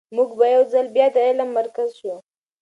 موږ 0.15 0.29
به 0.37 0.45
یو 0.55 0.63
ځل 0.73 0.87
بیا 0.95 1.07
د 1.15 1.17
علم 1.27 1.49
مرکز 1.57 1.89
شو. 1.99 2.15